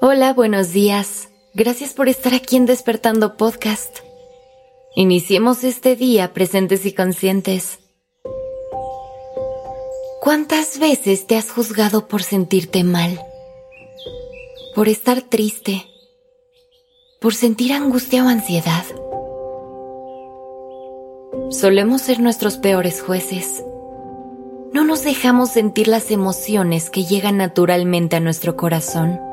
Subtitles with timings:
[0.00, 1.28] Hola, buenos días.
[1.54, 3.98] Gracias por estar aquí en Despertando Podcast.
[4.94, 7.80] Iniciemos este día presentes y conscientes.
[10.20, 13.20] ¿Cuántas veces te has juzgado por sentirte mal?
[14.76, 15.84] Por estar triste?
[17.20, 18.84] ¿Por sentir angustia o ansiedad?
[21.50, 23.64] Solemos ser nuestros peores jueces.
[24.72, 29.27] No nos dejamos sentir las emociones que llegan naturalmente a nuestro corazón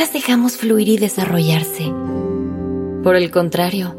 [0.00, 1.92] las dejamos fluir y desarrollarse.
[3.02, 3.94] Por el contrario,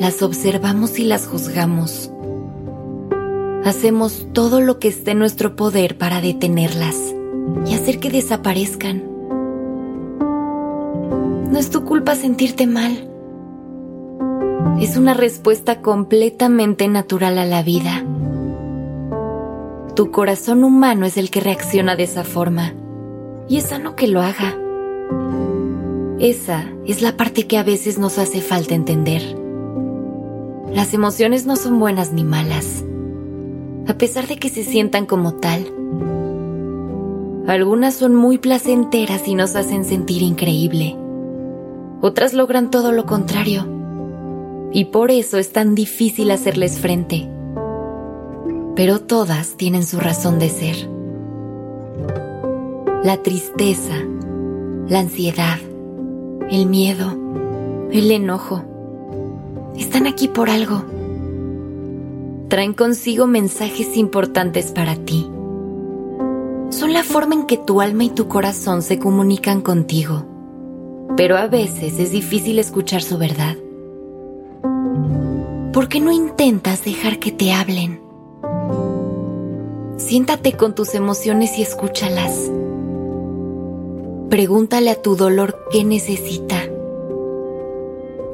[0.00, 2.10] las observamos y las juzgamos.
[3.62, 6.96] Hacemos todo lo que esté en nuestro poder para detenerlas
[7.66, 9.04] y hacer que desaparezcan.
[11.50, 13.06] No es tu culpa sentirte mal.
[14.80, 18.02] Es una respuesta completamente natural a la vida.
[19.94, 22.72] Tu corazón humano es el que reacciona de esa forma
[23.46, 24.56] y es sano que lo haga.
[26.18, 29.22] Esa es la parte que a veces nos hace falta entender.
[30.72, 32.84] Las emociones no son buenas ni malas,
[33.86, 35.66] a pesar de que se sientan como tal.
[37.46, 40.96] Algunas son muy placenteras y nos hacen sentir increíble.
[42.00, 43.66] Otras logran todo lo contrario.
[44.72, 47.28] Y por eso es tan difícil hacerles frente.
[48.76, 51.00] Pero todas tienen su razón de ser
[53.02, 53.94] la tristeza,
[54.90, 55.56] la ansiedad,
[56.50, 57.16] el miedo,
[57.92, 58.64] el enojo.
[59.76, 60.82] Están aquí por algo.
[62.48, 65.30] Traen consigo mensajes importantes para ti.
[66.70, 70.26] Son la forma en que tu alma y tu corazón se comunican contigo.
[71.16, 73.56] Pero a veces es difícil escuchar su verdad.
[75.72, 78.00] ¿Por qué no intentas dejar que te hablen?
[79.98, 82.50] Siéntate con tus emociones y escúchalas.
[84.30, 86.54] Pregúntale a tu dolor qué necesita.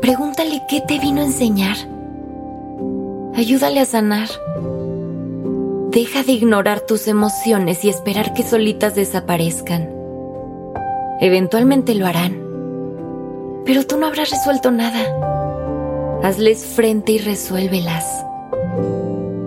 [0.03, 1.77] Pregúntale qué te vino a enseñar.
[3.35, 4.29] Ayúdale a sanar.
[5.89, 9.91] Deja de ignorar tus emociones y esperar que solitas desaparezcan.
[11.23, 12.43] Eventualmente lo harán.
[13.65, 15.01] Pero tú no habrás resuelto nada.
[16.23, 18.05] Hazles frente y resuélvelas.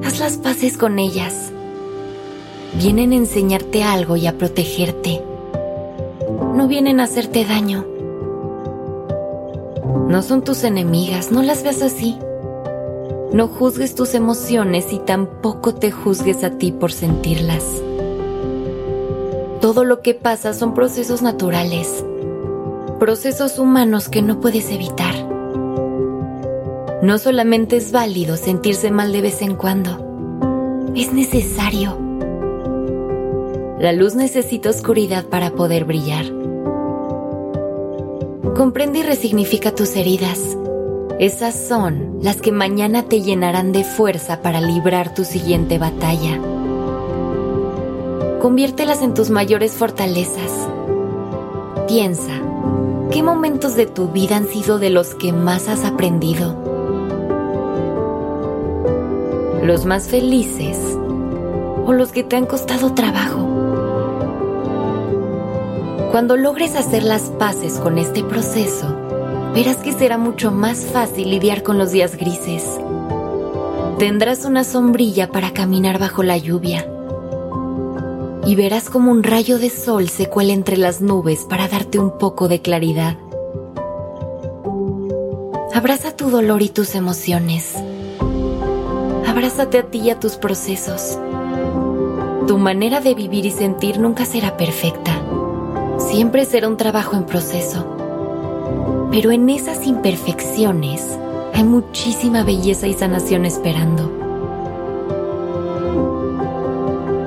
[0.04, 1.52] Haz las paces con ellas.
[2.74, 5.29] Vienen a enseñarte algo y a protegerte
[6.60, 7.86] no vienen a hacerte daño.
[10.10, 12.20] No son tus enemigas, no las veas así.
[13.32, 17.64] No juzgues tus emociones y tampoco te juzgues a ti por sentirlas.
[19.62, 22.04] Todo lo que pasa son procesos naturales,
[23.00, 25.16] procesos humanos que no puedes evitar.
[27.02, 31.98] No solamente es válido sentirse mal de vez en cuando, es necesario.
[33.80, 36.39] La luz necesita oscuridad para poder brillar.
[38.60, 40.58] Comprende y resignifica tus heridas.
[41.18, 46.38] Esas son las que mañana te llenarán de fuerza para librar tu siguiente batalla.
[48.42, 50.68] Conviértelas en tus mayores fortalezas.
[51.88, 52.34] Piensa,
[53.12, 56.54] ¿qué momentos de tu vida han sido de los que más has aprendido?
[59.64, 60.78] ¿Los más felices
[61.86, 63.49] o los que te han costado trabajo?
[66.12, 68.88] Cuando logres hacer las paces con este proceso,
[69.54, 72.80] verás que será mucho más fácil lidiar con los días grises.
[74.00, 76.90] Tendrás una sombrilla para caminar bajo la lluvia
[78.44, 82.18] y verás como un rayo de sol se cuela entre las nubes para darte un
[82.18, 83.16] poco de claridad.
[85.76, 87.76] Abraza tu dolor y tus emociones.
[89.28, 91.20] Abrázate a ti y a tus procesos.
[92.48, 95.19] Tu manera de vivir y sentir nunca será perfecta
[96.10, 97.86] Siempre será un trabajo en proceso.
[99.12, 101.06] Pero en esas imperfecciones
[101.54, 104.12] hay muchísima belleza y sanación esperando.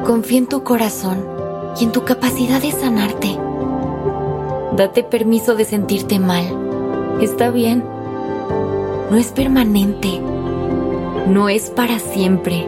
[0.04, 1.24] Confía en tu corazón
[1.80, 3.38] y en tu capacidad de sanarte.
[4.76, 6.44] Date permiso de sentirte mal.
[7.20, 7.84] Está bien.
[9.12, 10.20] No es permanente.
[11.28, 12.66] No es para siempre.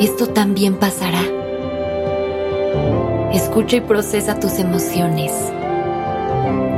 [0.00, 1.37] Esto también pasará.
[3.32, 5.32] Escucha y procesa tus emociones.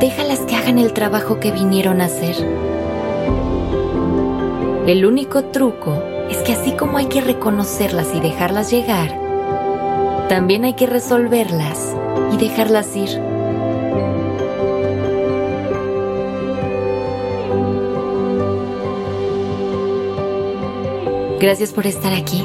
[0.00, 2.34] Déjalas que hagan el trabajo que vinieron a hacer.
[4.88, 9.16] El único truco es que así como hay que reconocerlas y dejarlas llegar,
[10.28, 11.94] también hay que resolverlas
[12.32, 13.10] y dejarlas ir.
[21.38, 22.44] Gracias por estar aquí.